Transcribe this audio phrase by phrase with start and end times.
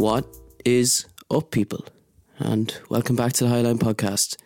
[0.00, 0.34] What
[0.64, 1.84] is up, people?
[2.38, 4.38] And welcome back to the Highline Podcast.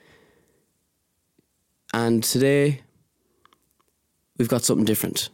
[1.93, 2.81] And today,
[4.37, 5.29] we've got something different.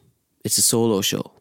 [0.45, 1.33] It's a solo show.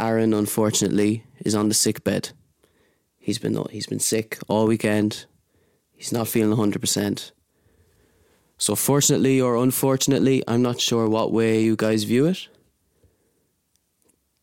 [0.00, 2.30] Aaron, unfortunately, is on the sick bed.
[3.20, 5.26] He's been he's been sick all weekend.
[5.94, 7.30] He's not feeling hundred percent.
[8.58, 12.48] So, fortunately or unfortunately, I'm not sure what way you guys view it.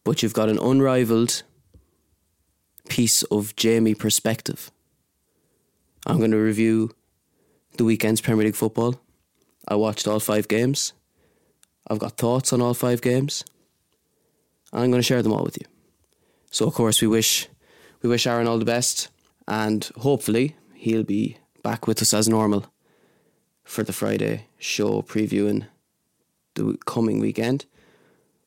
[0.06, 1.44] But you've got an unrivaled
[2.90, 4.72] piece of Jamie perspective.
[6.06, 6.92] I'm going to review
[7.78, 9.00] the weekend's Premier League football.
[9.68, 10.94] I watched all five games.
[11.88, 13.44] I've got thoughts on all five games.
[14.72, 15.68] I'm going to share them all with you.
[16.52, 17.48] So, of course, we wish
[18.02, 19.10] we wish Aaron all the best,
[19.48, 22.66] and hopefully he'll be back with us as normal
[23.64, 25.68] for the Friday show previewing
[26.56, 27.66] the coming weekend.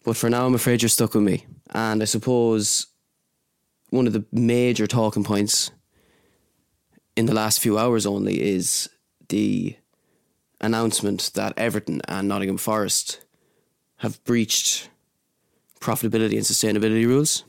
[0.05, 1.47] But for now, I'm afraid you're stuck with me.
[1.71, 2.87] And I suppose
[3.91, 5.71] one of the major talking points
[7.17, 8.89] in the last few hours only is
[9.29, 9.77] the
[10.61, 13.25] announcement that Everton and Nottingham Forest
[13.99, 14.91] have breached
[15.81, 17.45] profitability and sustainability rules.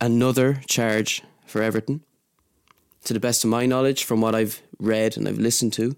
[0.00, 2.04] Another charge for Everton.
[3.04, 5.96] To the best of my knowledge, from what I've read and I've listened to,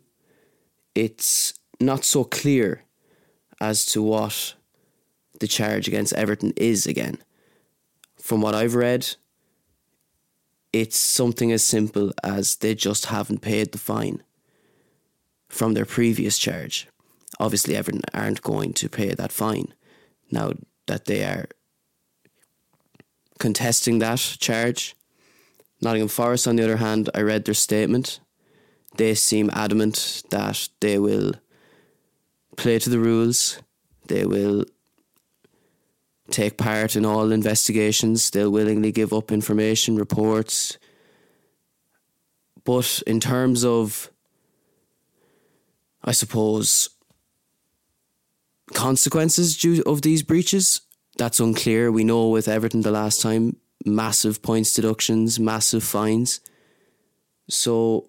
[0.95, 2.85] it's not so clear
[3.61, 4.55] as to what
[5.41, 7.19] the charge against Everton is again.
[8.21, 9.17] From what I've read,
[10.73, 14.23] it's something as simple as they just haven't paid the fine
[15.49, 16.87] from their previous charge.
[17.39, 19.75] Obviously, Everton aren't going to pay that fine
[20.31, 20.53] now
[20.87, 21.47] that they are
[23.39, 24.95] contesting that charge.
[25.81, 28.21] Nottingham Forest, on the other hand, I read their statement.
[28.97, 31.33] They seem adamant that they will
[32.57, 33.61] play to the rules,
[34.09, 34.65] they will
[36.33, 40.79] take part in all investigations, they'll willingly give up information, reports.
[42.65, 44.11] But in terms of,
[46.05, 46.91] I suppose,
[48.75, 50.83] consequences due of these breaches,
[51.17, 51.91] that's unclear.
[51.91, 56.41] We know with Everton the last time, massive points deductions, massive fines.
[57.49, 58.09] So,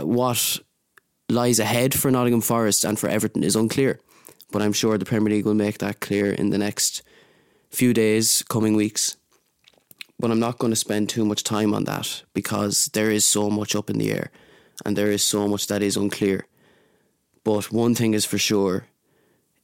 [0.00, 0.58] what
[1.28, 4.00] lies ahead for Nottingham Forest and for Everton is unclear.
[4.52, 7.02] But I'm sure the Premier League will make that clear in the next
[7.74, 9.16] few days, coming weeks.
[10.18, 13.50] But I'm not going to spend too much time on that because there is so
[13.50, 14.30] much up in the air
[14.84, 16.46] and there is so much that is unclear.
[17.42, 18.86] But one thing is for sure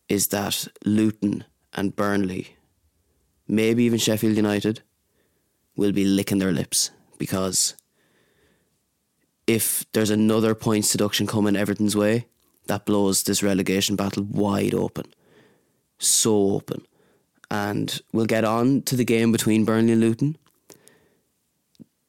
[0.09, 2.57] is that Luton and Burnley,
[3.47, 4.83] maybe even Sheffield United,
[5.77, 7.77] will be licking their lips because
[9.47, 12.27] if there's another points deduction coming Everton's way,
[12.67, 15.07] that blows this relegation battle wide open.
[15.99, 16.87] So open.
[17.51, 20.37] And we'll get on to the game between Burnley and Luton.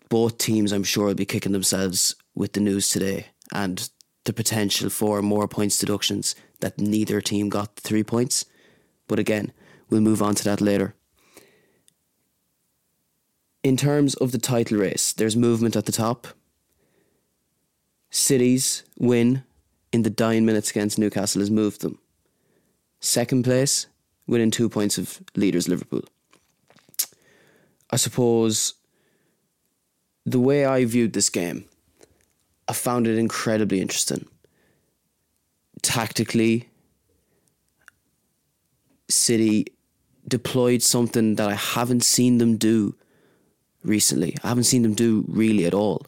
[0.10, 3.90] Both teams, I'm sure, will be kicking themselves with the news today and
[4.26, 8.46] the potential for more points deductions that neither team got three points.
[9.08, 9.52] But again,
[9.90, 10.96] we'll move on to that later.
[13.64, 16.28] In terms of the title race, there's movement at the top.
[18.10, 19.44] City's win
[19.92, 22.00] in the dying minutes against Newcastle has moved them.
[23.00, 23.88] Second place,
[24.32, 26.06] within two points of leaders Liverpool.
[27.90, 28.76] I suppose
[30.26, 31.66] the way I viewed this game,
[32.70, 34.26] I found it incredibly interesting.
[35.82, 36.70] Tactically,
[39.10, 39.66] City
[40.26, 42.96] deployed something that I haven't seen them do
[43.84, 44.38] recently.
[44.46, 46.06] I haven't seen them do really at all.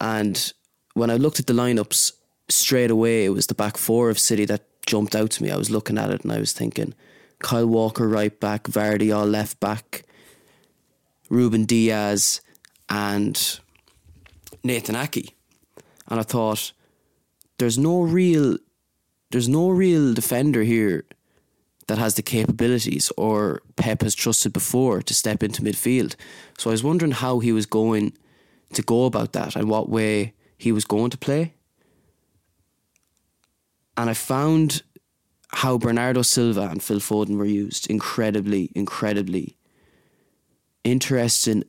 [0.00, 0.54] And
[0.94, 2.12] when I looked at the lineups
[2.48, 5.50] straight away, it was the back four of City that jumped out to me.
[5.50, 6.94] I was looking at it and I was thinking
[7.38, 10.04] Kyle Walker right back, Gvardiol left back,
[11.28, 12.40] Ruben Dias,
[12.88, 13.60] and
[14.62, 15.34] Nathan Ake.
[16.08, 16.72] And I thought,
[17.58, 18.58] there's no real
[19.30, 21.04] there's no real defender here
[21.86, 26.16] that has the capabilities or Pep has trusted before to step into midfield.
[26.58, 28.12] So I was wondering how he was going
[28.74, 31.54] to go about that and what way he was going to play.
[33.96, 34.82] And I found
[35.48, 39.56] how Bernardo Silva and Phil Foden were used incredibly, incredibly
[40.84, 41.64] interesting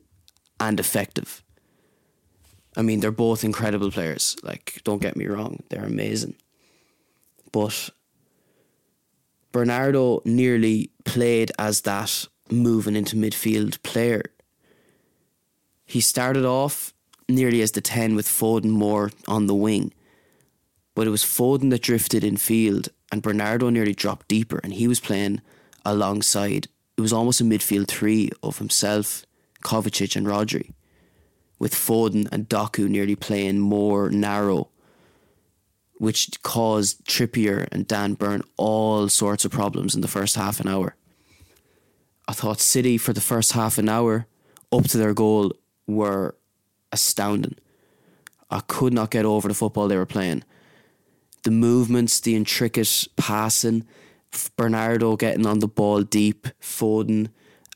[0.58, 1.42] and effective.
[2.76, 4.36] I mean, they're both incredible players.
[4.42, 6.34] Like, don't get me wrong, they're amazing.
[7.52, 7.90] But
[9.52, 14.22] Bernardo nearly played as that moving into midfield player.
[15.84, 16.92] He started off
[17.28, 19.92] nearly as the 10 with Foden more on the wing.
[20.94, 24.88] But it was Foden that drifted in field and Bernardo nearly dropped deeper and he
[24.88, 25.40] was playing
[25.84, 26.68] alongside.
[26.96, 29.24] It was almost a midfield three of himself,
[29.64, 30.72] Kovacic and Rodri,
[31.58, 34.68] with Foden and Doku nearly playing more narrow,
[35.94, 40.68] which caused Trippier and Dan Burn all sorts of problems in the first half an
[40.68, 40.94] hour.
[42.26, 44.26] I thought City for the first half an hour
[44.72, 45.52] up to their goal
[45.86, 46.36] were
[46.92, 47.56] astounding.
[48.50, 50.44] I could not get over the football they were playing.
[51.44, 53.86] The movements, the intricate passing,
[54.56, 57.28] Bernardo getting on the ball deep, Foden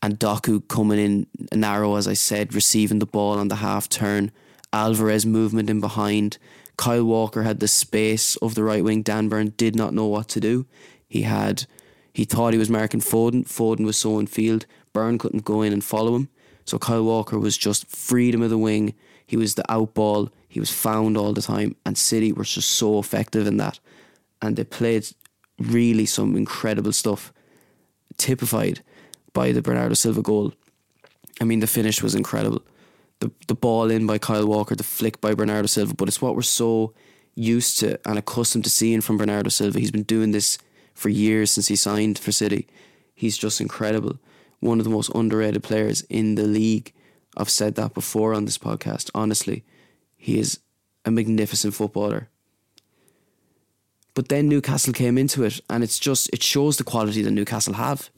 [0.03, 4.31] and Doku coming in narrow, as I said, receiving the ball on the half turn,
[4.73, 6.39] Alvarez movement in behind.
[6.77, 9.03] Kyle Walker had the space of the right wing.
[9.03, 10.67] Dan Burn did not know what to do.
[11.07, 11.67] He had
[12.13, 13.45] he thought he was marking Foden.
[13.47, 14.67] Foden was so in field.
[14.93, 16.29] Burn couldn't go in and follow him.
[16.65, 18.95] So Kyle Walker was just freedom of the wing.
[19.27, 20.31] He was the out ball.
[20.49, 21.77] He was found all the time.
[21.85, 23.79] And City were just so effective in that.
[24.41, 25.07] And they played
[25.59, 27.33] really some incredible stuff,
[28.17, 28.81] typified
[29.33, 30.55] by the Bernardo Silva goal.
[31.41, 32.63] I mean, the finish was incredible.
[33.21, 36.37] The the ball in by Kyle Walker, the flick by Bernardo Silva, but it's what
[36.37, 36.95] we're so
[37.35, 39.79] used to and accustomed to seeing from Bernardo Silva.
[39.79, 40.59] He's been doing this
[40.95, 42.67] for years since he signed for City.
[43.15, 44.19] He's just incredible.
[44.61, 46.93] One of the most underrated players in the league.
[47.37, 49.11] I've said that before on this podcast.
[49.15, 49.65] Honestly,
[50.19, 50.61] he is
[51.07, 52.29] a magnificent footballer.
[54.15, 57.75] But then Newcastle came into it, and it's just it shows the quality that Newcastle
[57.75, 58.11] have.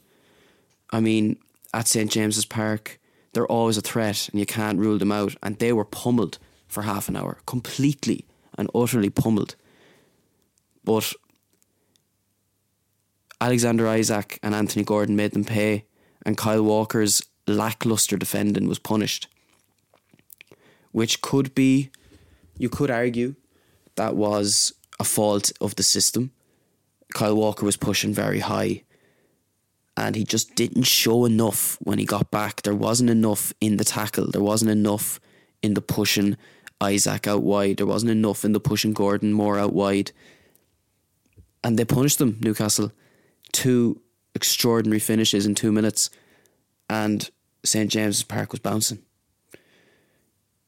[0.89, 1.37] I mean,
[1.73, 2.99] at St James's Park,
[3.31, 5.35] they're always a threat, and you can't rule them out.
[5.41, 8.25] And they were pummeled for half an hour, completely
[8.57, 9.55] and utterly pummeled.
[10.83, 11.13] But
[13.39, 15.85] Alexander Isak and Anthony Gordon made them pay,
[16.25, 19.27] and Kyle Walker's lackluster defending was punished.
[20.91, 21.89] Which could be,
[22.57, 23.35] you could argue,
[23.95, 26.31] that was a fault of the system.
[27.13, 28.83] Kyle Walker was pushing very high
[29.97, 32.61] and he just didn't show enough when he got back.
[32.61, 35.19] There wasn't enough in the tackle, there wasn't enough
[35.61, 36.37] in the pushing
[36.81, 40.11] Isak out wide, there wasn't enough in the pushing Gordon more out wide.
[41.63, 42.91] And they punished them, Newcastle.
[43.51, 44.01] Two
[44.33, 46.09] extraordinary finishes in two minutes,
[46.89, 47.29] and
[47.63, 49.03] St James's Park was bouncing.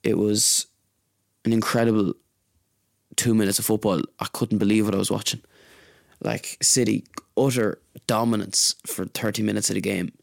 [0.04, 0.68] It was
[1.46, 2.14] an incredible
[3.16, 5.42] two minutes of football, I couldn't believe what I was watching.
[6.22, 7.06] Like City,
[7.38, 10.14] utter dominance for 30 minutes of the game.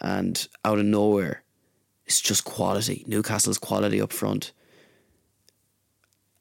[0.00, 1.42] And out of nowhere,
[2.06, 3.04] it's just quality.
[3.06, 4.52] Newcastle's quality up front.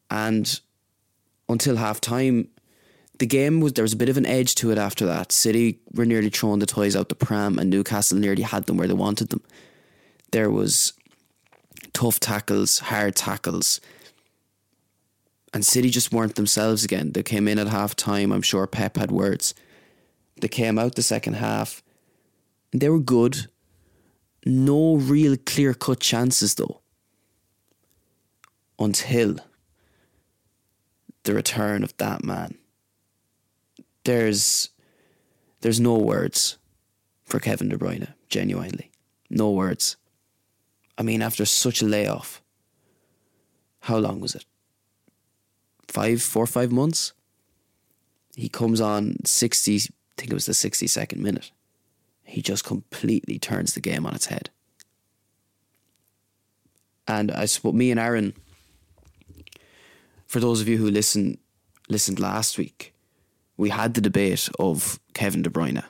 [0.10, 0.60] And
[1.50, 2.50] until half time,
[3.20, 5.32] the game was there was a bit of an edge to it after that.
[5.32, 8.88] City were nearly throwing the toys out the pram, and Newcastle nearly had them where
[8.88, 9.42] they wanted them.
[10.32, 10.94] There was
[11.94, 13.80] tough tackles, hard tackles,
[15.54, 17.12] and City just weren't themselves again.
[17.12, 18.32] They came in at half time.
[18.32, 19.54] I'm sure Pep had words.
[20.42, 21.84] They came out the second half.
[22.72, 23.48] And they were good.
[24.46, 26.82] No real clear cut chances though.
[28.80, 29.38] Until
[31.24, 32.58] the return of that man.
[34.04, 34.70] There's
[35.62, 36.58] there's no words
[37.24, 38.92] for Kevin De Bruyne, genuinely.
[39.30, 39.96] No words.
[40.98, 42.42] I mean, after such a layoff,
[43.82, 44.46] how long was it?
[45.94, 47.14] five, four, five months.
[48.36, 49.80] He comes on 60, I
[50.18, 51.52] think it was the 62nd minute.
[52.24, 54.50] He just completely turns the game on its head.
[57.08, 58.34] And I suppose me and Aaron,
[60.26, 61.38] for those of you who listen,
[61.90, 62.96] listened last week,
[63.56, 65.84] we had the debate of Kevin De Bruyne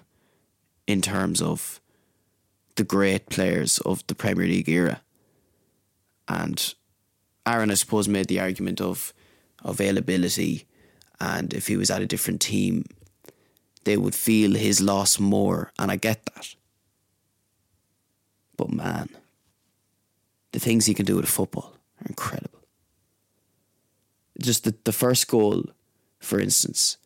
[0.86, 1.80] in terms of
[2.76, 5.02] the great players of the Premier League era.
[6.28, 6.74] And
[7.46, 9.14] Aaron, I suppose, made the argument of
[9.64, 10.66] availability,
[11.20, 12.86] and if he was at a different team,
[13.84, 16.56] they would feel his loss more, and I get that.
[18.56, 19.10] But man,
[20.52, 22.60] the things he can do with football are incredible.
[24.42, 25.66] Just the, the first goal,
[26.20, 26.98] for instance,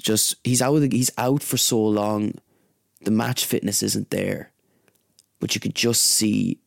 [0.00, 2.34] just he's out he's out for so long,
[3.02, 4.50] the match fitness isn't there,
[5.40, 6.58] but you could just see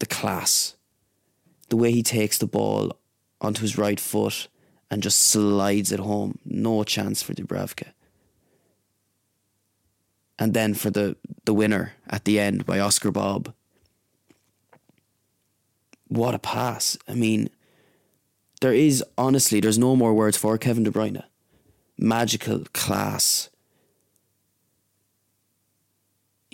[0.00, 0.74] the class,
[1.68, 2.98] the way he takes the ball
[3.40, 4.48] onto his right foot
[4.90, 6.38] and just slides it home.
[6.44, 7.92] No chance for Dubravka.
[10.38, 13.54] And then for the, the winner at the end by Oscar Bobb.
[16.08, 16.96] What a pass.
[17.08, 17.48] I mean,
[18.60, 21.22] there is honestly, there's no more words for Kevin De Bruyne.
[21.98, 23.48] Magical class.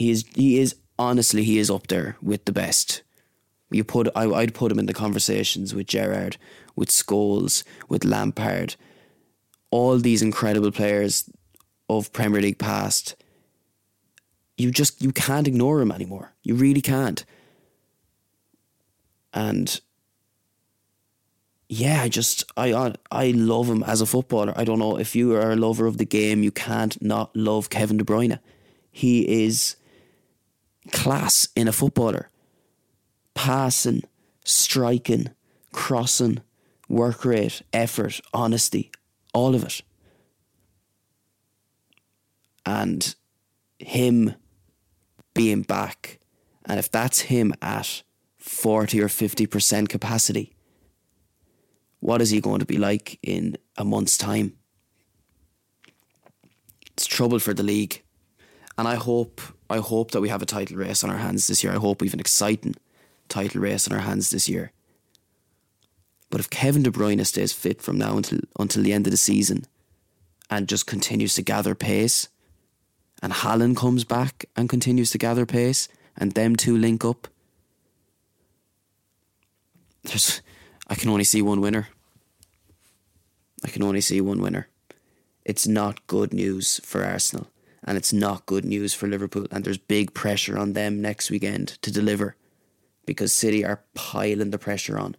[0.00, 3.02] He is he is honestly he is up there with the best.
[3.70, 6.38] You put I, I'd put him in the conversations with Gerrard,
[6.74, 8.76] with Scholes, with Lampard,
[9.70, 11.28] all these incredible players
[11.90, 13.14] of Premier League past.
[14.56, 16.32] you just you can't ignore him anymore.
[16.44, 17.22] You really can't.
[19.34, 19.78] And
[21.68, 24.54] yeah, I just I I love him as a footballer.
[24.56, 27.68] I don't know if you are a lover of the game, you can't not love
[27.68, 28.38] Kevin De Bruyne.
[28.90, 29.76] He is
[30.92, 32.30] class in a footballer.
[33.34, 34.02] Passing,
[34.44, 35.30] striking,
[35.72, 36.40] crossing,
[36.88, 38.90] work rate, effort, honesty,
[39.32, 39.82] all of it.
[42.66, 43.14] And
[43.78, 44.34] him
[45.34, 46.18] being back,
[46.66, 48.02] and if that's him at
[48.38, 50.54] 40 or 50% capacity,
[52.00, 54.54] what is he going to be like in a month's time?
[56.92, 58.02] It's trouble for the league.
[58.76, 61.62] And I hope I hope that we have a title race on our hands this
[61.62, 61.72] year.
[61.72, 62.74] I hope we have an exciting
[63.28, 64.72] title race on our hands this year.
[66.28, 69.16] But if Kevin De Bruyne stays fit from now until until the end of the
[69.16, 69.64] season
[70.48, 72.28] and just continues to gather pace,
[73.22, 77.28] and Haaland comes back and continues to gather pace, and them two link up,
[80.04, 80.42] there's
[80.88, 81.88] I can only see one winner.
[83.64, 84.68] I can only see one winner.
[85.44, 87.49] It's not good news for Arsenal,
[87.84, 91.68] and it's not good news for Liverpool, and there's big pressure on them next weekend
[91.82, 92.36] to deliver
[93.06, 95.16] because City are piling the pressure on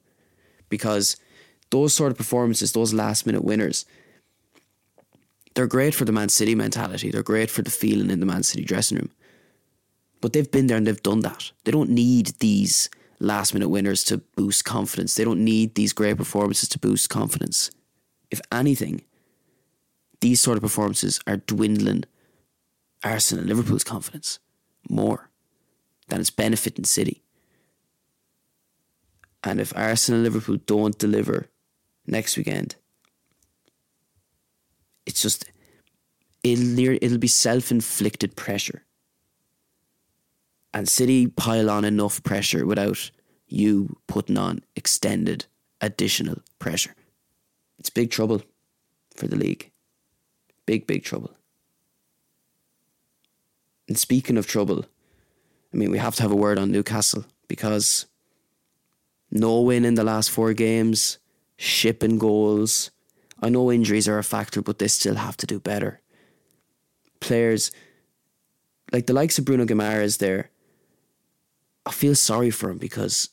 [0.69, 1.17] because
[1.71, 3.85] those sort of performances, those last minute winners,
[5.53, 7.11] they're great for the Man City mentality.
[7.11, 9.11] They're great for the feeling in the Man City dressing room.
[10.21, 11.51] But they've been there and they've done that.
[11.63, 12.89] They don't need these
[13.19, 15.15] last minute winners to boost confidence.
[15.15, 17.71] They don't need these great performances to boost confidence.
[18.29, 19.03] If anything,
[20.21, 22.05] these sort of performances are dwindling
[23.03, 24.39] Arsenal and Liverpool's confidence
[24.89, 25.29] more
[26.09, 27.23] than it's benefiting City.
[29.43, 31.49] And if Arsenal and Liverpool don't deliver
[32.05, 32.75] next weekend,
[35.05, 35.45] it's just
[36.43, 38.83] it'll it'll be self inflicted pressure.
[40.73, 43.11] And City pile on enough pressure without
[43.47, 45.45] you putting on extended
[45.81, 46.95] additional pressure.
[47.79, 48.43] It's big trouble
[49.15, 49.71] for the league.
[50.65, 51.35] Big, big trouble.
[53.91, 54.85] And speaking of trouble,
[55.73, 58.05] I mean, we have to have a word on Newcastle because
[59.29, 61.17] no win in the last four games,
[61.57, 62.91] shipping goals.
[63.41, 65.99] I know injuries are a factor, but they still have to do better.
[67.19, 67.69] Players
[68.93, 70.51] like the likes of Bruno Guimaraes there,
[71.85, 73.27] I feel sorry for him because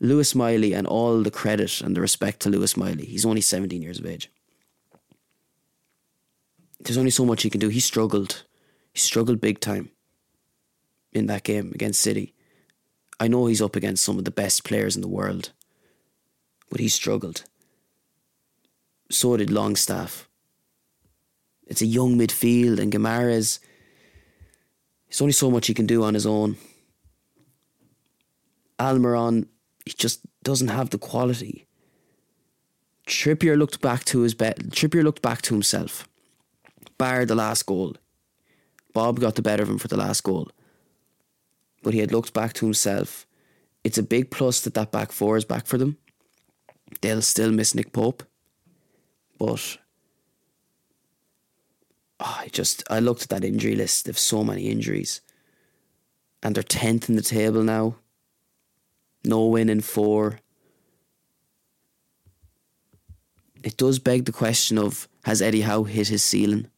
[0.00, 3.82] Lewis Miley and all the credit and the respect to Lewis Miley, he's only 17
[3.82, 4.30] years of age.
[6.80, 7.68] There's only so much he can do.
[7.68, 8.44] He struggled.
[8.94, 9.90] He struggled big time
[11.12, 12.32] in that game against City.
[13.18, 15.50] I know he's up against some of the best players in the world,
[16.70, 17.44] but he struggled.
[19.10, 20.28] So did Longstaff.
[21.66, 23.58] It's a young midfield, and Guimaraes,
[25.08, 26.56] there's only so much he can do on his own.
[28.78, 29.46] Almiron,
[29.84, 31.66] he just doesn't have the quality.
[33.06, 34.58] Trippier looked back to his bet.
[34.70, 36.08] Trippier looked back to himself.
[36.98, 37.96] Bar the last goal.
[38.94, 40.48] Bobb got the better of him for the last goal
[41.84, 43.26] but he had looked back to himself.
[43.84, 45.98] It's a big plus that that back four is back for them.
[47.00, 48.24] They'll still miss Nick Pope,
[49.38, 49.78] but
[52.18, 54.06] oh, I just I looked at that injury list.
[54.06, 55.20] They've so many injuries,
[56.42, 57.96] and they're tenth in the table now.
[59.22, 60.40] No win in four.
[63.62, 66.68] It does beg the question of has Eddie Howe hit his ceiling?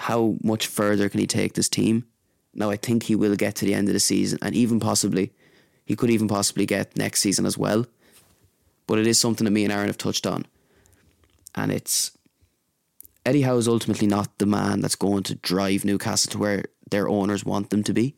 [0.00, 2.06] How much further can he take this team?
[2.54, 5.32] Now I think he will get to the end of the season, and even possibly,
[5.84, 7.86] he could even possibly get next season as well.
[8.86, 10.46] But it is something that me and Aaron have touched on,
[11.54, 12.12] and it's
[13.26, 17.08] Eddie Howe is ultimately not the man that's going to drive Newcastle to where their
[17.08, 18.16] owners want them to be.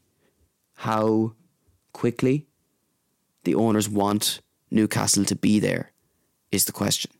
[0.76, 1.34] How
[1.92, 2.46] quickly
[3.44, 5.90] the owners want Newcastle to be there
[6.52, 7.10] is the question.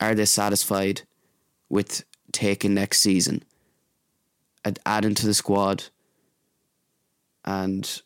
[0.00, 1.02] Are they satisfied
[1.68, 3.44] with taking next season,
[4.84, 5.84] adding to the squad,
[7.44, 8.02] and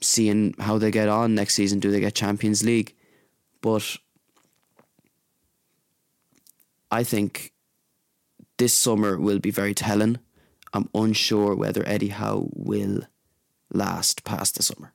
[0.00, 1.80] seeing how they get on next season.
[1.80, 2.94] Do they get Champions League?
[3.60, 3.96] But
[6.90, 7.52] I think
[8.58, 10.18] this summer will be very telling.
[10.72, 13.02] I'm unsure whether Eddie Howe will
[13.72, 14.92] last past the summer.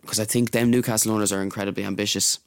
[0.00, 2.38] Because I think them Newcastle owners are incredibly ambitious.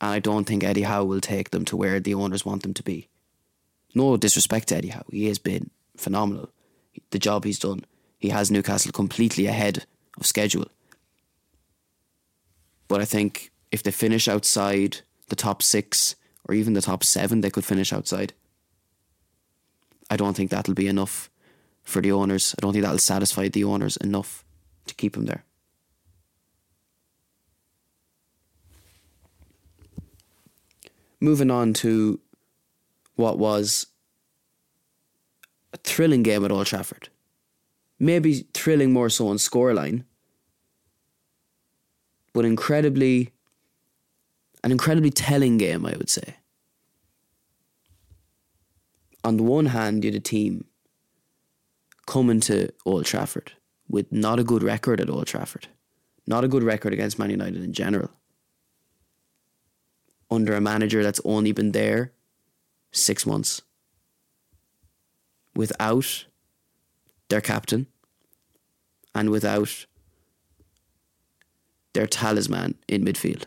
[0.00, 2.74] And I don't think Eddie Howe will take them to where the owners want them
[2.74, 3.08] to be.
[3.94, 5.04] No disrespect to Eddie Howe.
[5.10, 6.50] He has been phenomenal.
[7.10, 7.84] The job he's done
[8.20, 9.86] he has Newcastle completely ahead
[10.18, 10.66] of schedule.
[12.86, 16.16] But I think if they finish outside the top six
[16.46, 18.34] or even the top seven, they could finish outside.
[20.10, 21.30] I don't think that'll be enough
[21.82, 22.54] for the owners.
[22.58, 24.44] I don't think that'll satisfy the owners enough
[24.86, 25.44] to keep him there.
[31.20, 32.18] Moving on to
[33.20, 33.86] what was
[35.72, 37.08] a thrilling game at Old Trafford.
[37.98, 40.04] Maybe thrilling more so on scoreline,
[42.32, 43.32] but incredibly,
[44.64, 46.36] an incredibly telling game, I would say.
[49.22, 50.64] On the one hand, you had a team
[52.06, 53.52] coming to Old Trafford
[53.86, 55.68] with not a good record at Old Trafford,
[56.26, 58.10] not a good record against Man United in general.
[60.30, 62.12] Under a manager that's only been there
[62.92, 63.62] six months
[65.54, 66.26] without
[67.28, 67.86] their captain
[69.14, 69.86] and without
[71.92, 73.44] their talisman in midfield.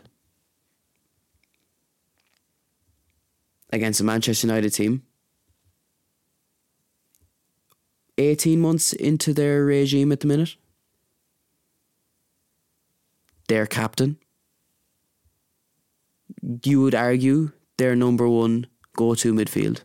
[3.70, 5.02] Against a Manchester United team,
[8.18, 10.54] 18 months into their regime at the minute,
[13.48, 14.18] their captain,
[16.62, 19.82] you would argue their number one go to midfield.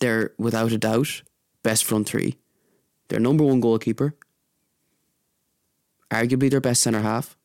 [0.00, 1.22] They're without a doubt
[1.62, 2.38] best front three.
[3.08, 4.14] Their number one goalkeeper,
[6.10, 7.36] arguably their best centre half,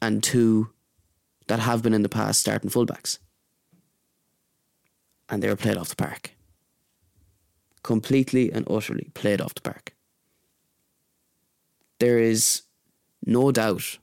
[0.00, 0.70] and two
[1.46, 3.18] that have been in the past starting fullbacks.
[5.28, 6.32] And they were played off the park.
[7.82, 9.94] Completely and utterly played off the park.
[11.98, 12.62] There is
[13.24, 13.98] no doubt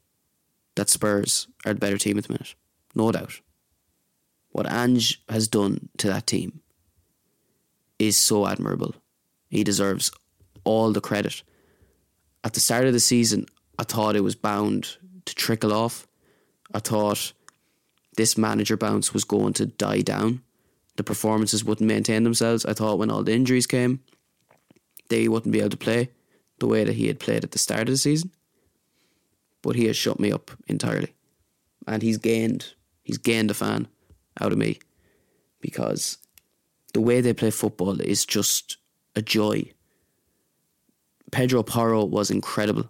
[0.76, 2.56] that Spurs are the better team at the minute.
[2.96, 3.42] No doubt.
[4.52, 6.62] What Ange has done to that team
[7.98, 8.96] is so admirable.
[9.50, 10.12] He deserves
[10.64, 11.44] all the credit.
[12.44, 13.46] At the start of the season,
[13.78, 16.08] I thought it was bound to trickle off.
[16.74, 17.34] I thought
[18.16, 20.42] this manager bounce was going to die down.
[20.96, 22.66] The performances wouldn't maintain themselves.
[22.66, 24.02] I thought when all the injuries came,
[25.10, 26.10] they wouldn't be able to play
[26.60, 28.32] the way that he had played at the start of the season.
[29.62, 31.14] But he has shut me up entirely.
[31.88, 33.88] And he's gained he's gained a fan
[34.40, 34.80] out of me
[35.62, 36.18] because
[36.94, 38.78] the way they play football is just
[39.16, 39.72] a joy.
[41.32, 42.90] Pedro Porro was incredible.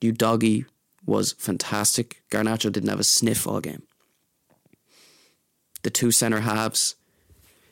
[0.00, 0.64] Udogie
[1.04, 2.22] was fantastic.
[2.30, 3.82] Garnacho didn't have a sniff all game.
[5.82, 6.96] The two centre halves,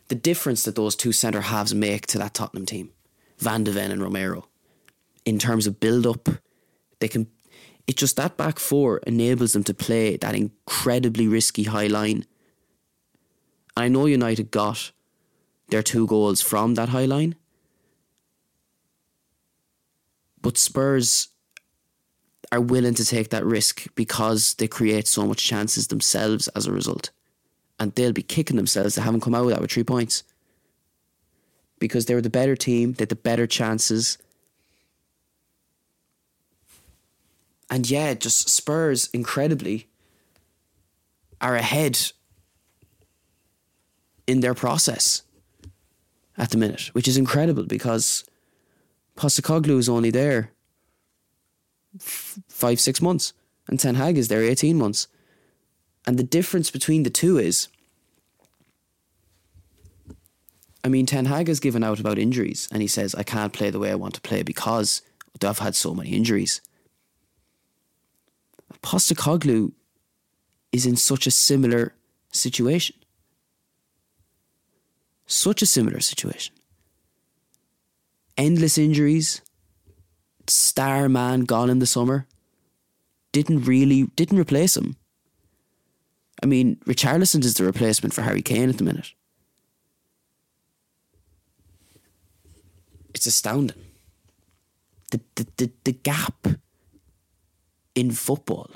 [0.09, 2.91] the difference that those two centre halves make to that Tottenham team,
[3.39, 4.49] Van de Ven and Romero,
[5.25, 6.29] in terms of build up,
[7.01, 7.29] they can.
[7.87, 12.27] It's just that back four enables them to play that incredibly risky high line.
[13.79, 14.93] I know United got
[15.69, 17.37] their two goals from that high line,
[20.43, 21.29] but Spurs
[22.51, 26.73] are willing to take that risk because they create so much chances themselves as a
[26.73, 27.11] result.
[27.79, 30.25] And they'll be kicking themselves they haven't come out with that with three points.
[31.79, 34.19] Because they were the better team, they had the better chances.
[37.71, 39.87] And yeah, just Spurs incredibly
[41.41, 42.13] are ahead
[44.29, 45.23] in their process
[46.37, 48.25] at the minute, which is incredible because
[49.17, 50.53] Postecoglou is only there
[51.97, 53.33] f- five, six months,
[53.67, 55.09] and Ten Hag is there 18 months.
[56.07, 57.69] And the difference between the two is
[60.85, 63.71] I mean, Ten Hag has given out about injuries, and he says, I can't play
[63.71, 65.03] the way I want to play because
[65.45, 66.61] I've had so many injuries.
[68.83, 69.73] Postecoglou
[70.71, 71.95] is in such a similar
[72.33, 72.95] situation.
[75.29, 76.55] Such a similar situation.
[78.39, 79.43] Endless injuries,
[80.47, 82.27] star man gone in the summer,
[83.31, 84.97] didn't really didn't replace him.
[86.43, 89.13] I mean, Richarlison is the replacement for Harry Kane at the minute.
[93.15, 93.77] It's astounding.
[95.11, 96.47] The the the, the gap
[97.95, 98.71] in football.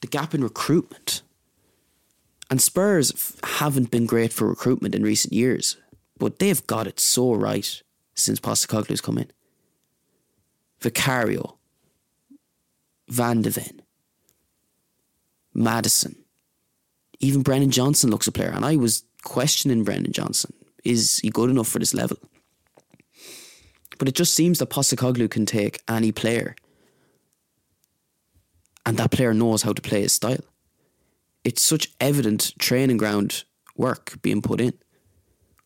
[0.00, 1.22] The gap in recruitment.
[2.50, 5.76] And Spurs f- haven't been great for recruitment in recent years,
[6.18, 7.82] but they've got it so right
[8.14, 9.30] since Postecoglou's come in.
[10.80, 11.56] Vicario,
[13.08, 13.82] Van de Ven,
[15.54, 16.16] Maddison,
[17.20, 20.52] even Brennan Johnson looks a player, and I was questioning Brennan Johnson.
[20.84, 22.18] Is he good enough for this level?
[23.98, 26.56] But it just seems that Postecoglou can take any player
[28.84, 30.44] and that player knows how to play his style.
[31.44, 33.44] It's such evident training ground
[33.76, 34.72] work being put in.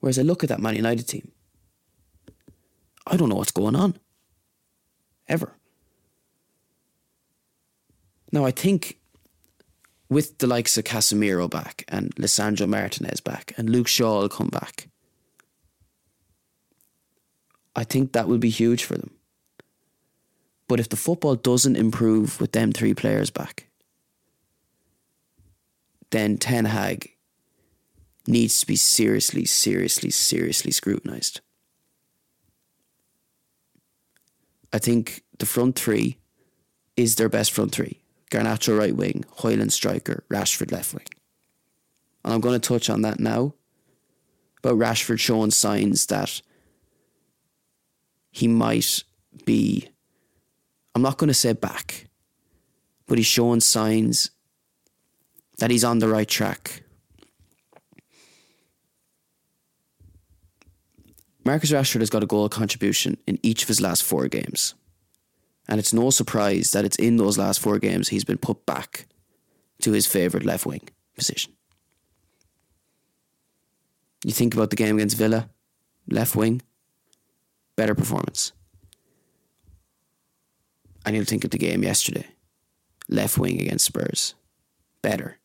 [0.00, 1.30] Whereas I look at that Man United team,
[3.06, 3.96] I don't know what's going on.
[5.28, 5.54] Ever.
[8.32, 8.98] Now, I think
[10.08, 14.48] with the likes of Casemiro back and Lisandro Martinez back and Luke Shaw will come
[14.48, 14.88] back,
[17.76, 19.10] I think that will be huge for them.
[20.66, 23.67] But if the football doesn't improve with them three players back,
[26.10, 27.10] then Ten Hag
[28.26, 31.40] needs to be seriously, seriously, seriously scrutinised.
[34.72, 36.18] I think the front three
[36.96, 38.00] is their best front three.
[38.30, 41.06] Garnacho right wing, Højlund striker, Rashford left wing.
[42.24, 43.54] And I'm going to touch on that now.
[44.60, 46.42] But Rashford showing signs that
[48.30, 49.04] he might
[49.46, 49.88] be,
[50.94, 52.08] I'm not going to say back,
[53.06, 54.30] but he's showing signs
[55.58, 56.82] that he's on the right track.
[61.44, 64.74] Marcus Rashford has got a goal contribution in each of his last four games.
[65.68, 69.06] And it's no surprise that it's in those last four games he's been put back
[69.82, 71.52] to his favourite left wing position.
[74.24, 75.48] You think about the game against Villa,
[76.08, 76.62] left wing,
[77.76, 78.52] better performance.
[81.06, 82.26] And you'll think of the game yesterday,
[83.08, 84.34] left wing against Spurs,
[85.00, 85.38] better.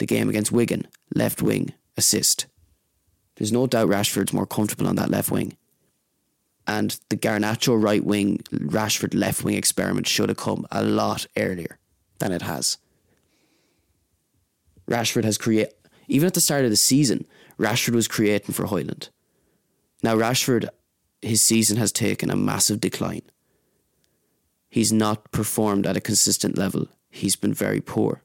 [0.00, 2.46] The game against Wigan, left wing, assist.
[3.36, 5.58] There's no doubt Rashford's more comfortable on that left wing.
[6.66, 11.78] And the Garnacho right wing, Rashford left wing experiment should have come a lot earlier
[12.18, 12.78] than it has.
[14.88, 15.74] Rashford has created,
[16.08, 17.26] even at the start of the season,
[17.58, 19.10] Rashford was creating for Højlund.
[20.02, 20.70] Now, Rashford,
[21.20, 23.22] his season has taken a massive decline.
[24.70, 26.88] He's not performed at a consistent level.
[27.10, 28.22] He's been very poor.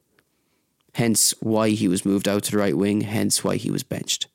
[0.96, 4.28] Hence why he was moved out to the right wing, hence why he was benched.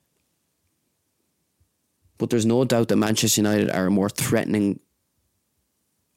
[2.18, 4.78] But there's no doubt that Manchester United are a more threatening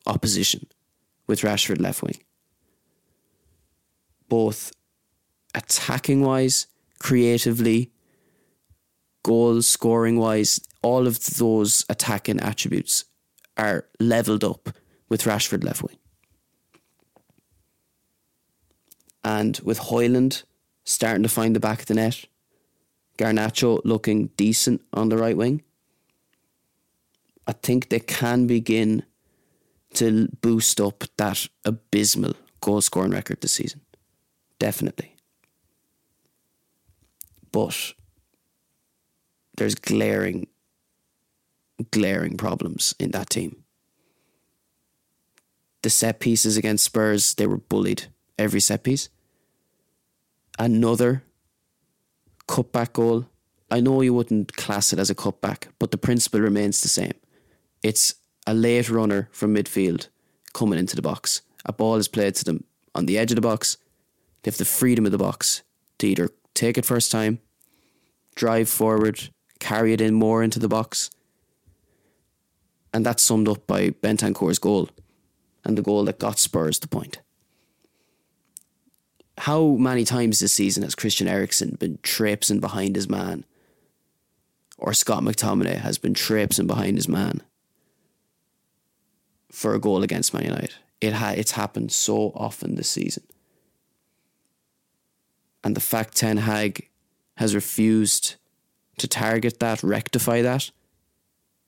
[0.05, 0.67] opposition
[1.25, 2.21] with Rashford left wing.
[4.29, 4.71] Both
[5.55, 6.67] attacking wise,
[6.99, 7.91] creatively,
[9.23, 13.05] goal scoring wise, all of those attacking attributes
[13.58, 14.69] are leveled up
[15.10, 15.97] with Rashford left wing.
[19.26, 20.44] And with Højlund
[20.84, 22.26] starting to find the back of the net,
[23.18, 25.64] Garnacho looking decent on the right wing,
[27.48, 29.04] I think they can begin
[29.96, 33.82] to boost up that abysmal goal scoring record this season.
[34.60, 35.16] Definitely.
[37.52, 37.94] But
[39.58, 40.48] there's glaring,
[41.90, 43.64] glaring problems in that team.
[45.82, 48.04] The set pieces against Spurs, they were bullied
[48.38, 49.10] every set piece.
[50.58, 51.24] Another
[52.48, 53.26] cutback goal.
[53.70, 57.13] I know you wouldn't class it as a cutback, but the principle remains the same.
[57.84, 58.15] It's
[58.48, 60.08] a late runner from midfield
[60.54, 61.41] coming into the box.
[61.65, 62.63] A ball is played to them
[62.94, 63.78] on the edge of the box.
[64.44, 65.63] They have the freedom of the box
[65.98, 67.39] to either take it first time,
[68.36, 71.10] drive forward, carry it in more into the box.
[72.94, 74.89] And that's summed up by Bentancur's goal
[75.65, 77.20] and the goal that got Spurs the point.
[79.38, 83.43] How many times this season has Christian Eriksen been traipsing behind his man?
[84.78, 87.41] Or Scott McTominay has been traipsing behind his man?
[89.56, 90.76] for a goal against Man United.
[91.00, 93.24] It ha- it's happened so often this season.
[95.63, 96.89] And the fact Ten Hag
[97.38, 98.36] has refused
[98.98, 100.71] to target that, rectify that,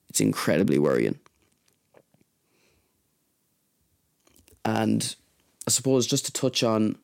[0.09, 1.17] it's incredibly worrying.
[4.65, 5.15] And
[5.65, 6.97] I suppose just to touch on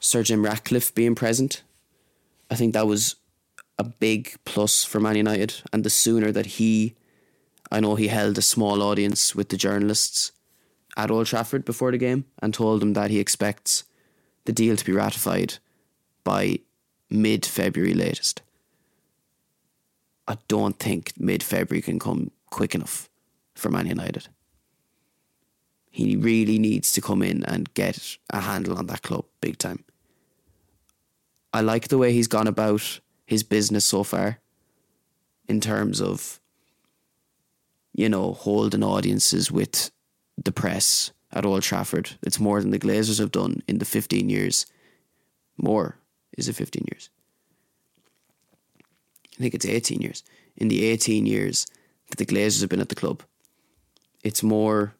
[0.00, 1.62] Sir Jim Ratcliffe being present,
[2.50, 3.16] I think that was
[3.78, 5.62] a big plus for Man United.
[5.72, 6.96] And the sooner that he
[7.70, 10.32] I know he held a small audience with the journalists
[10.96, 13.84] at Old Trafford before the game and told them that he expects
[14.44, 15.54] the deal to be ratified
[16.24, 16.58] by
[17.08, 18.42] mid February latest.
[20.26, 23.08] I don't think mid February can come quick enough
[23.54, 24.28] for Man United.
[25.92, 29.84] He really needs to come in and get a handle on that club big time.
[31.60, 34.38] I like the way he's gone about his business so far
[35.46, 36.40] in terms of
[37.92, 39.90] you know, holding audiences with
[40.42, 42.12] the press at Old Trafford.
[42.22, 44.64] It's more than the Glazers have done in the 15 years.
[45.58, 45.98] More.
[46.38, 47.10] Is it 15 years?
[49.38, 50.22] I think it's 18 years.
[50.56, 51.66] In the 18 years
[52.08, 53.22] that the Glazers have been at the club,
[54.24, 54.94] it's more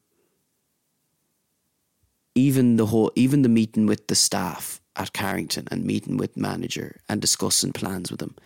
[2.35, 7.01] even the whole even the meeting with the staff at Carrington and meeting with manager
[7.09, 8.37] and discussing plans with them,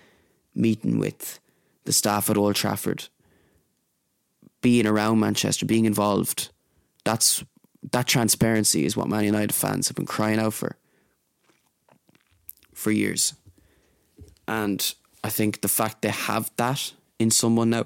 [0.54, 1.40] meeting with
[1.84, 3.08] the staff at Old Trafford
[4.64, 6.50] being around Manchester, being involved.
[7.04, 7.44] That's
[7.92, 10.76] that transparency is what Man United fans have been crying out for.
[12.72, 13.34] for years.
[14.48, 17.84] And I think the fact they have that in someone now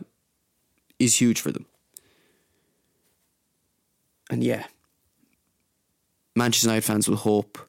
[0.98, 1.66] is huge for them.
[4.30, 4.66] And yeah,
[6.36, 7.67] Manchester United fans will hope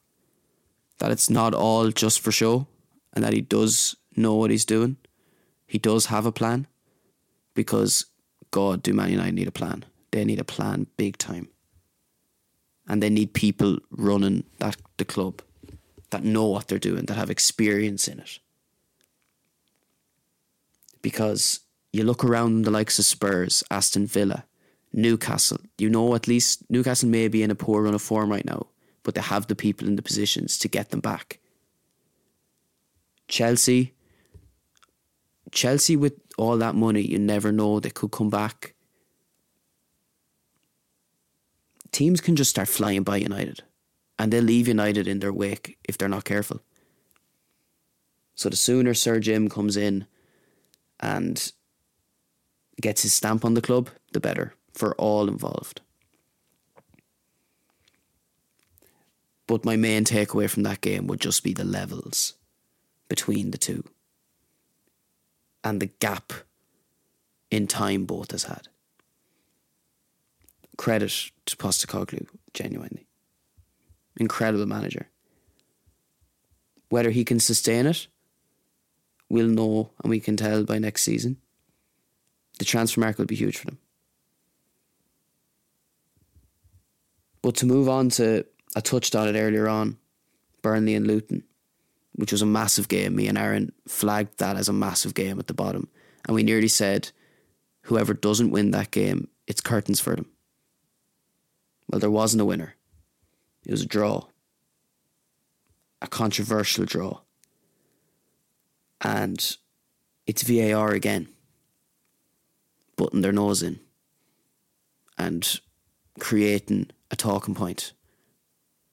[1.00, 2.68] that it's not all just for show
[3.12, 4.96] and that he does know what he's doing.
[5.66, 6.66] He does have a plan
[7.54, 8.06] because,
[8.50, 9.84] God, do Man United need a plan?
[10.12, 11.48] They need a plan big time.
[12.86, 15.42] And they need people running that the club
[16.10, 18.38] that know what they're doing, that have experience in it.
[21.00, 21.60] Because
[21.92, 24.44] you look around the likes of Spurs, Aston Villa,
[24.92, 28.44] Newcastle, you know at least Newcastle may be in a poor run of form right
[28.44, 28.66] now,
[29.02, 31.40] but they have the people in the positions to get them back.
[33.28, 33.94] Chelsea,
[35.52, 38.74] Chelsea with all that money, you never know they could come back.
[41.92, 43.62] Teams can just start flying by United,
[44.18, 46.60] and they'll leave United in their wake if they're not careful.
[48.34, 50.06] So the sooner Sir Jim comes in
[50.98, 51.52] and
[52.80, 55.82] gets his stamp on the club, the better for all involved.
[59.50, 62.34] But my main takeaway from that game would just be the levels
[63.08, 63.82] between the two
[65.64, 66.32] and the gap
[67.50, 68.68] in time both has had.
[70.76, 71.10] Credit
[71.46, 73.08] to Postecoglou, genuinely.
[74.20, 75.08] Incredible manager.
[76.88, 78.06] Whether he can sustain it,
[79.28, 81.38] we'll know and we can tell by next season.
[82.60, 83.78] The transfer market will be huge for them.
[87.42, 89.98] But to move on to, I touched on it earlier on,
[90.62, 91.44] Burnley and Luton,
[92.14, 93.16] which was a massive game.
[93.16, 95.88] Me and Aaron flagged that as a massive game at the bottom.
[96.26, 97.10] And we nearly said,
[97.82, 100.26] whoever doesn't win that game, it's curtains for them.
[101.88, 102.76] Well, there wasn't a winner.
[103.66, 104.26] It was a draw.
[106.02, 107.20] A controversial draw.
[109.00, 109.56] And
[110.26, 111.28] it's VAR again.
[112.96, 113.80] Putting their nose in.
[115.18, 115.60] And
[116.18, 117.92] creating a talking point,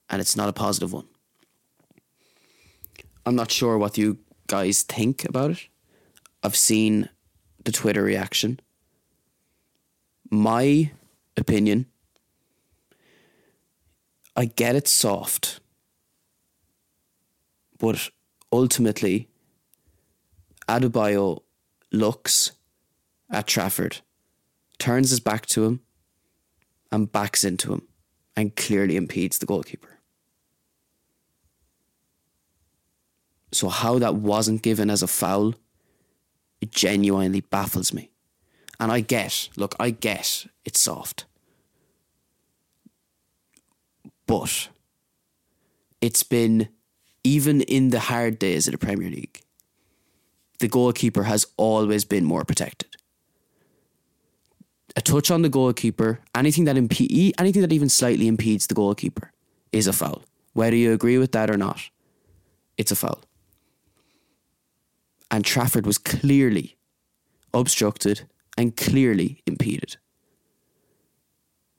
[0.09, 1.07] and it's not a positive one.
[3.25, 5.67] I'm not sure what you guys think about it.
[6.43, 7.09] I've seen
[7.65, 8.59] the Twitter reaction.
[10.29, 10.91] My
[11.35, 11.87] opinion,
[14.35, 15.59] I get it soft,
[17.79, 18.09] but
[18.51, 19.29] ultimately,
[20.69, 21.41] Adebayo
[21.91, 22.51] looks
[23.29, 23.97] at Trafford,
[24.77, 25.81] turns his back to him,
[26.91, 27.87] and backs into him
[28.35, 29.96] and clearly impedes the goalkeeper.
[33.51, 35.55] So, how that wasn't given as a foul,
[36.61, 38.11] it genuinely baffles me.
[38.79, 41.25] And I get, look, I get it's soft.
[44.25, 44.67] But
[46.01, 46.69] it's been,
[47.23, 49.41] even in the hard days of the Premier League,
[50.59, 52.97] the goalkeeper has always been more protected
[54.97, 59.31] a touch on the goalkeeper, anything that impe- anything that even slightly impedes the goalkeeper
[59.71, 60.23] is a foul.
[60.53, 61.79] Whether you agree with that or not,
[62.77, 63.21] it's a foul.
[65.29, 66.77] And Trafford was clearly
[67.53, 69.97] obstructed and clearly impeded.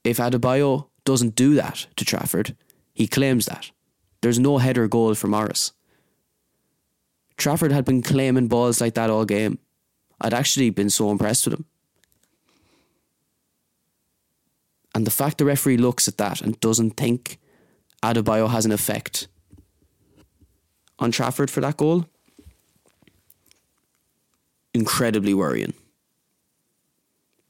[0.05, 2.57] If Adebayo doesn't do that to Trafford,
[2.95, 3.71] he claims that.
[4.21, 5.73] There's no header goal for Morris.
[7.37, 9.59] Trafford had been claiming balls like that all game.
[10.21, 11.65] I'd actually been so impressed with him.
[14.95, 17.39] And the fact the referee looks at that and doesn't think
[18.03, 19.29] Adebayo has an effect
[20.99, 22.07] on Trafford for that goal,
[24.79, 25.75] incredibly worrying.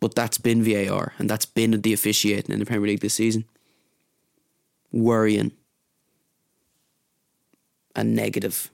[0.00, 3.44] But that's been VAR and that's been the officiating in the Premier League this season.
[4.92, 5.52] Worrying
[7.94, 8.70] and negative.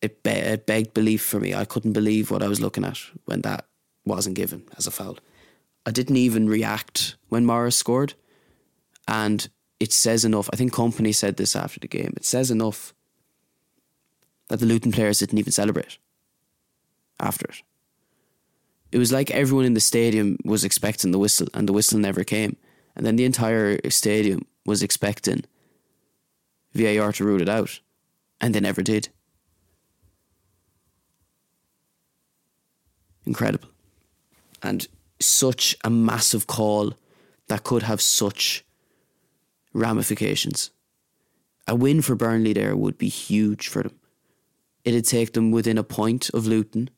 [0.00, 1.52] It, be- it begged belief for me.
[1.52, 3.66] I couldn't believe what I was looking at when that
[4.06, 5.18] wasn't given as a foul.
[5.84, 8.14] I didn't even react when Morris scored.
[9.06, 9.46] And
[9.80, 10.48] it says enough.
[10.52, 12.14] I think Kompany said this after the game.
[12.16, 12.94] It says enough
[14.50, 15.96] that the Luton players didn't even celebrate
[17.20, 17.62] after it.
[18.90, 22.24] It was like everyone in the stadium was expecting the whistle, and the whistle never
[22.24, 22.56] came.
[22.96, 25.44] And then the entire stadium was expecting
[26.74, 27.78] VAR to rule it out,
[28.40, 29.08] and they never did.
[33.24, 33.68] Incredible.
[34.64, 34.88] And
[35.20, 36.94] such a massive call
[37.46, 38.64] that could have such
[39.72, 40.72] ramifications.
[41.68, 43.99] A win for Burnley there would be huge for them.
[44.84, 46.90] It'd take them within a point of Luton.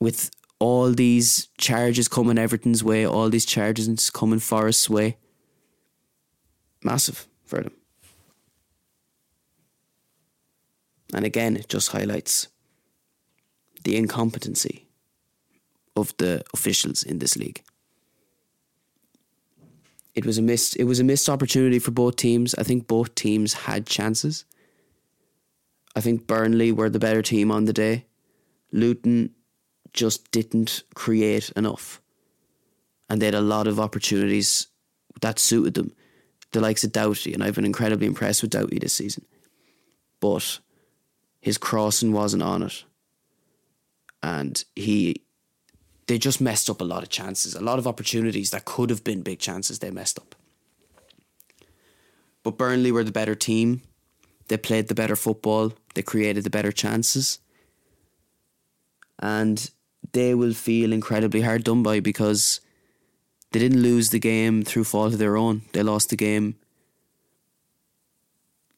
[0.00, 5.16] With all these charges coming Everton's way, all these charges coming Forest's way.
[6.82, 7.72] Massive for them.
[11.14, 12.48] And again, it just highlights
[13.84, 14.86] the incompetency
[15.96, 17.62] of the officials in this league.
[20.14, 22.54] It was a missed it was a missed opportunity for both teams.
[22.56, 24.44] I think both teams had chances.
[25.98, 28.06] I think Burnley were the better team on the day.
[28.70, 29.30] Luton
[29.92, 32.00] just didn't create enough.
[33.10, 34.68] And they had a lot of opportunities
[35.22, 35.92] that suited them.
[36.52, 39.24] The likes of Doughty, and I've been incredibly impressed with Doughty this season.
[40.20, 40.60] But
[41.40, 42.84] his crossing wasn't on it.
[44.22, 45.24] And he
[46.06, 49.02] they just messed up a lot of chances, a lot of opportunities that could have
[49.02, 50.36] been big chances they messed up.
[52.44, 53.82] But Burnley were the better team.
[54.48, 55.72] They played the better football.
[55.94, 57.38] They created the better chances.
[59.18, 59.70] And
[60.12, 62.60] they will feel incredibly hard done by because
[63.52, 65.62] they didn't lose the game through fault of their own.
[65.72, 66.56] They lost the game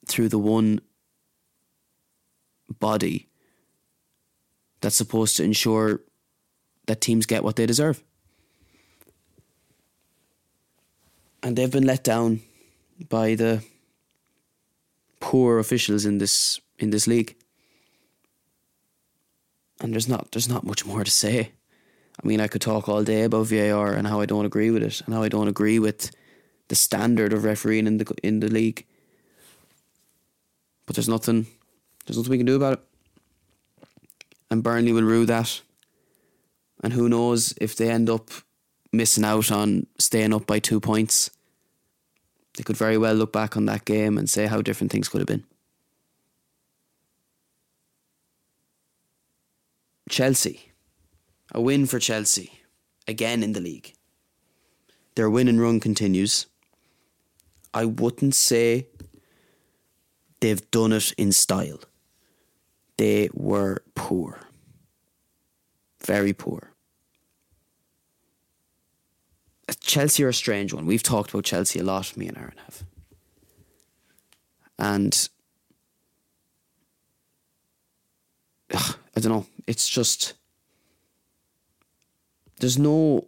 [0.07, 0.81] through the one
[2.79, 3.27] body
[4.81, 6.01] that's supposed to ensure
[6.87, 8.03] that teams get what they deserve.
[11.43, 12.41] And they've been let down
[13.09, 13.63] by the
[15.21, 17.35] poor officials in this in this league.
[19.79, 21.51] And there's not there's not much more to say.
[22.21, 24.83] I mean, I could talk all day about VAR and how I don't agree with
[24.83, 26.11] it and how I don't agree with
[26.67, 28.85] the standard of refereeing in the in the league.
[30.85, 31.47] But there's nothing
[32.05, 32.83] there's nothing we can do about it.
[34.49, 35.61] And Burnley will rue that.
[36.83, 38.29] And who knows if they end up
[38.91, 41.31] missing out on staying up by two points.
[42.57, 45.21] They could very well look back on that game and say how different things could
[45.21, 45.45] have been.
[50.09, 50.71] Chelsea.
[51.53, 52.59] A win for Chelsea.
[53.07, 53.93] Again in the league.
[55.15, 56.47] Their win and run continues.
[57.73, 58.87] I wouldn't say
[60.41, 61.79] they've done it in style.
[62.97, 64.41] They were poor.
[66.05, 66.70] Very poor.
[69.79, 70.85] Chelsea are a strange one.
[70.85, 72.83] We've talked about Chelsea a lot, me and Aaron have.
[74.77, 75.29] And
[78.73, 79.45] ugh, I don't know.
[79.67, 80.33] It's just
[82.59, 83.27] there's no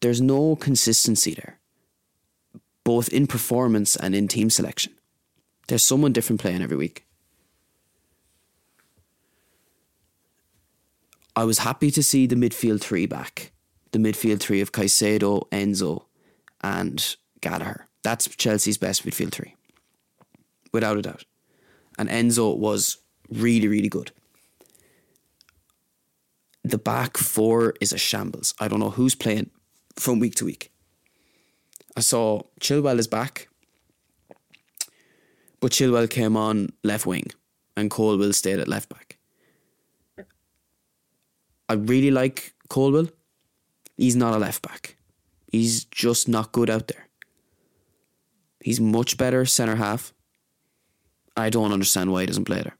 [0.00, 1.58] there's no consistency there,
[2.84, 4.92] both in performance and in team selection.
[5.66, 7.04] There's someone different playing every week.
[11.36, 13.52] I was happy to see the midfield three back.
[13.92, 16.04] The midfield three of Caicedo, Enzo,
[16.60, 17.86] and Gallagher.
[18.02, 19.54] That's Chelsea's best midfield three,
[20.72, 21.24] without a doubt.
[21.98, 22.98] And Enzo was
[23.30, 24.12] really, really good.
[26.64, 28.54] The back four is a shambles.
[28.60, 29.50] I don't know who's playing
[29.96, 30.70] from week to week.
[31.96, 33.48] I saw Chilwell is back,
[35.60, 37.32] but Chilwell came on left wing
[37.76, 39.16] and Colwill stayed at left back.
[41.68, 43.08] I really like Colwill.
[43.98, 44.96] He's not a left back.
[45.50, 47.08] He's just not good out there.
[48.60, 50.14] He's much better centre half.
[51.36, 52.76] I don't understand why he doesn't play there.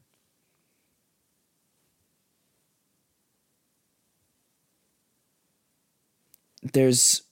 [6.73, 7.23] There's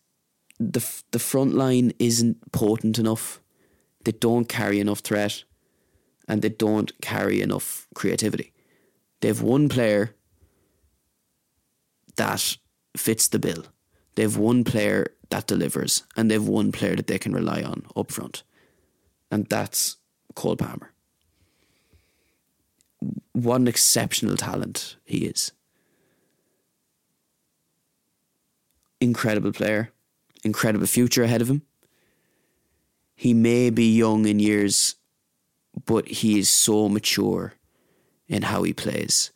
[0.60, 3.42] the the front line isn't potent enough.
[4.04, 5.44] They don't carry enough threat,
[6.28, 8.54] and they don't carry enough creativity.
[9.20, 10.16] They have one player
[12.16, 12.58] that
[12.96, 13.66] fits the bill.
[14.18, 17.62] They have one player that delivers, and they have one player that they can rely
[17.62, 18.42] on up front,
[19.30, 19.98] and that's
[20.34, 20.92] Cole Palmer.
[23.34, 25.52] What an exceptional talent he is.
[29.00, 29.92] Incredible player,
[30.44, 31.62] incredible future ahead of him.
[33.16, 34.96] He may be young in years,
[35.86, 37.54] but he is so mature
[38.28, 39.32] in how he plays.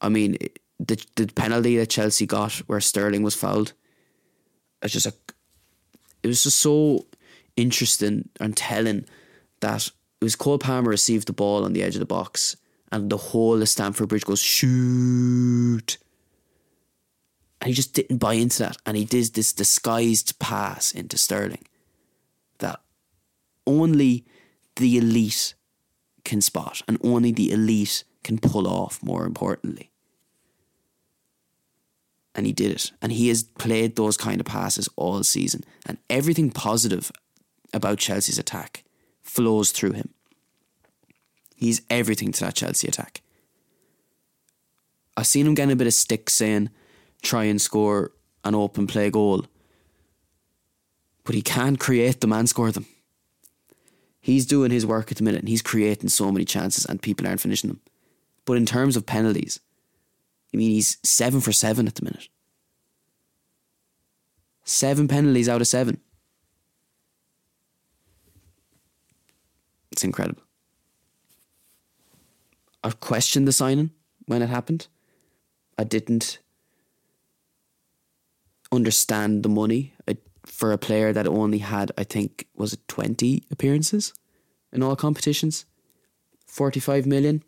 [0.00, 0.38] I mean,
[0.80, 3.74] the the penalty that Chelsea got where Sterling was fouled,
[4.82, 5.14] it's just a,
[6.22, 7.06] it was just so
[7.56, 9.04] interesting and telling
[9.60, 9.86] that
[10.20, 12.56] it was Cole Palmer received the ball on the edge of the box
[12.92, 15.98] and the whole of Stamford Bridge goes shoot.
[17.60, 18.76] And he just didn't buy into that.
[18.86, 21.64] And he did this disguised pass into Sterling
[22.58, 22.80] that
[23.66, 24.24] only
[24.76, 25.54] the elite
[26.24, 29.90] can spot and only the elite can pull off, more importantly.
[32.36, 32.92] And he did it.
[33.00, 35.64] And he has played those kind of passes all season.
[35.86, 37.10] And everything positive
[37.72, 38.84] about Chelsea's attack
[39.22, 40.10] flows through him.
[41.56, 43.22] He's everything to that Chelsea attack.
[45.16, 46.68] I've seen him getting a bit of stick saying,
[47.22, 48.12] try and score
[48.44, 49.46] an open play goal.
[51.24, 52.86] But he can't create them and score them.
[54.20, 57.26] He's doing his work at the minute and he's creating so many chances and people
[57.26, 57.80] aren't finishing them.
[58.44, 59.60] But in terms of penalties,
[60.56, 62.30] I mean, he's seven for seven at the minute.
[64.64, 66.00] Seven penalties out of seven.
[69.92, 70.42] It's incredible.
[72.82, 73.90] I questioned the signing
[74.24, 74.86] when it happened.
[75.76, 76.38] I didn't
[78.72, 80.14] understand the money uh,
[80.46, 84.14] for a player that only had, I think, was it 20 appearances
[84.72, 85.66] in all competitions?
[86.46, 87.42] 45 million.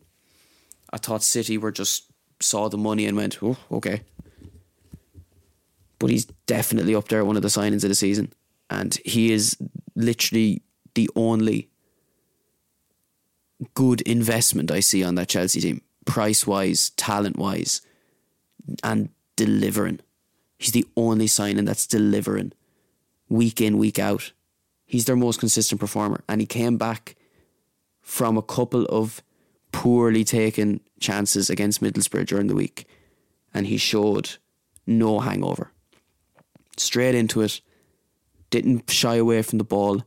[0.92, 2.07] I thought City were just
[2.40, 4.02] saw the money and went, oh, okay.
[5.98, 8.32] But he's definitely up there, one of the signings of the season.
[8.70, 9.56] And he is
[9.96, 10.62] literally
[10.94, 11.68] the only
[13.74, 17.82] good investment I see on that Chelsea team, price wise, talent wise,
[18.84, 20.00] and delivering.
[20.58, 22.52] He's the only signing that's delivering
[23.28, 24.32] week in, week out.
[24.86, 26.22] He's their most consistent performer.
[26.28, 27.16] And he came back
[28.00, 29.22] from a couple of
[29.72, 32.86] poorly taken chances against Middlesbrough during the week.
[33.54, 34.36] And he showed
[34.86, 35.72] no hangover.
[36.76, 37.60] Straight into it,
[38.50, 40.02] didn't shy away from the ball,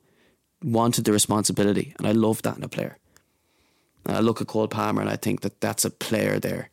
[0.63, 1.93] wanted the responsibility.
[1.97, 2.97] And I love that in a player.
[4.05, 6.69] And I look at Cole Palmer and I think that that's a player there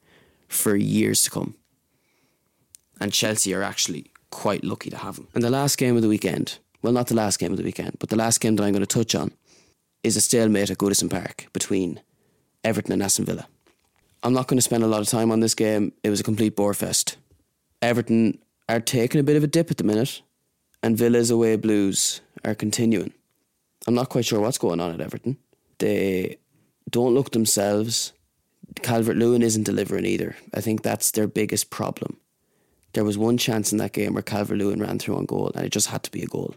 [0.48, 1.56] for years to come.
[3.00, 5.28] And Chelsea are actually quite lucky to have him.
[5.34, 7.96] And the last game of the weekend, well, not the last game of the weekend,
[7.98, 9.32] but the last game that I'm going to touch on
[10.02, 12.00] is a stalemate at Goodison Park between
[12.68, 13.48] Everton and Aston Villa.
[14.22, 15.92] I'm not going to spend a lot of time on this game.
[16.02, 17.16] It was a complete bore fest.
[17.80, 18.38] Everton
[18.68, 20.20] are taking a bit of a dip at the minute,
[20.82, 23.14] and Villa's away blues are continuing.
[23.86, 25.38] I'm not quite sure what's going on at Everton.
[25.78, 26.36] They
[26.90, 28.12] don't look themselves.
[28.82, 30.36] Calvert Lewin isn't delivering either.
[30.52, 32.18] I think that's their biggest problem.
[32.92, 35.64] There was one chance in that game where Calvert Lewin ran through on goal, and
[35.64, 36.54] it just had to be a goal.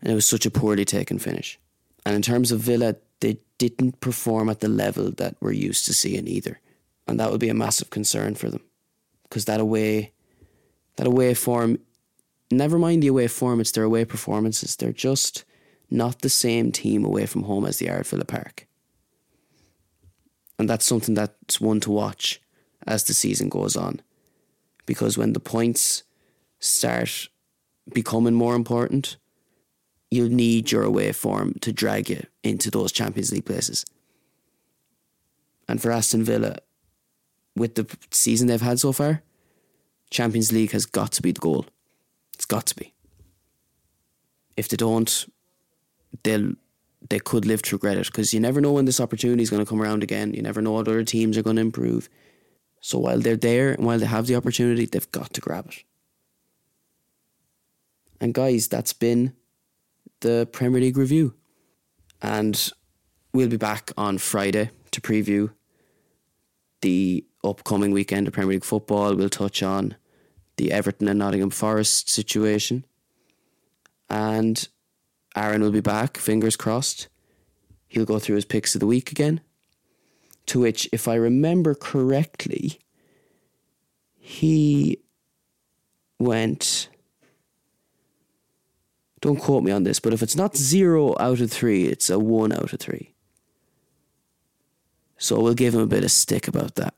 [0.00, 1.58] And it was such a poorly taken finish.
[2.06, 2.94] And in terms of Villa,
[3.60, 6.60] didn't perform at the level that we're used to seeing either.
[7.06, 8.62] And that would be a massive concern for them.
[9.24, 10.12] Because that away
[10.96, 11.78] that away form
[12.50, 14.76] never mind the away form, it's their away performances.
[14.76, 15.44] They're just
[15.90, 18.66] not the same team away from home as they are at Villa Park.
[20.58, 22.40] And that's something that's one to watch
[22.86, 24.00] as the season goes on.
[24.86, 26.02] Because when the points
[26.58, 27.28] start
[27.92, 29.16] becoming more important,
[30.10, 33.84] you'll need your away form to drag you into those Champions League places.
[35.68, 36.56] And for Aston Villa,
[37.56, 39.22] with the season they've had so far,
[40.10, 41.66] Champions League has got to be the goal.
[42.34, 42.92] It's got to be.
[44.56, 45.26] If they don't,
[46.24, 46.54] they'll
[47.08, 49.64] they could live to regret it because you never know when this opportunity is going
[49.64, 50.34] to come around again.
[50.34, 52.10] You never know what other teams are going to improve.
[52.80, 55.84] So while they're there and while they have the opportunity, they've got to grab it.
[58.20, 59.34] And guys, that's been
[60.20, 61.34] the Premier League review.
[62.22, 62.70] And
[63.32, 65.52] we'll be back on Friday to preview
[66.82, 69.14] the upcoming weekend of Premier League football.
[69.14, 69.96] We'll touch on
[70.56, 72.84] the Everton and Nottingham Forest situation.
[74.08, 74.68] And
[75.34, 77.08] Aaron will be back, fingers crossed.
[77.88, 79.40] He'll go through his picks of the week again.
[80.46, 82.80] To which, if I remember correctly,
[84.18, 84.98] he
[86.18, 86.89] went
[89.20, 92.18] don't quote me on this, but if it's not zero out of three, it's a
[92.18, 93.14] one out of three.
[95.18, 96.94] So we'll give him a bit of stick about that.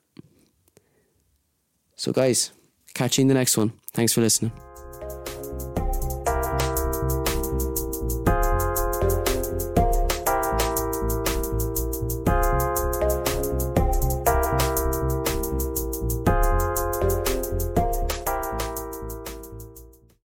[1.97, 2.53] So, guys,
[2.95, 3.73] catch you in the next one.
[3.93, 4.53] Thanks for listening.